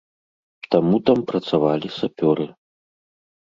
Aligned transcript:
Таму 0.75 0.99
там 1.09 1.19
працавалі 1.33 1.87
сапёры. 1.99 2.49